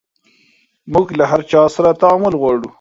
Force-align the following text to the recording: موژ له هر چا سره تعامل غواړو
موژ 0.91 1.07
له 1.19 1.25
هر 1.31 1.41
چا 1.51 1.61
سره 1.75 1.99
تعامل 2.01 2.33
غواړو 2.41 2.67